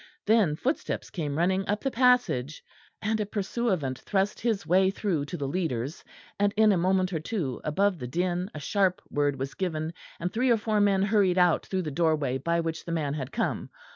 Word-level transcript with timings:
Then 0.25 0.55
footsteps 0.55 1.11
came 1.11 1.37
running 1.37 1.67
up 1.69 1.81
the 1.81 1.91
passage, 1.91 2.63
and 3.03 3.19
a 3.19 3.25
pursuivant 3.27 3.99
thrust 3.99 4.39
his 4.39 4.65
way 4.65 4.89
through 4.89 5.25
to 5.25 5.37
the 5.37 5.47
leaders; 5.47 6.03
and, 6.39 6.51
in 6.57 6.71
a 6.71 6.75
moment 6.75 7.13
or 7.13 7.19
two, 7.19 7.61
above 7.63 7.99
the 7.99 8.07
din 8.07 8.49
a 8.55 8.59
sharp 8.59 9.03
word 9.11 9.37
was 9.37 9.53
given, 9.53 9.93
and 10.19 10.33
three 10.33 10.49
or 10.49 10.57
four 10.57 10.81
men 10.81 11.03
hurried 11.03 11.37
out 11.37 11.67
through 11.67 11.83
the 11.83 11.91
doorway 11.91 12.39
by 12.39 12.59
which 12.61 12.83
the 12.83 12.91
man 12.91 13.13
had 13.13 13.31
come. 13.31 13.69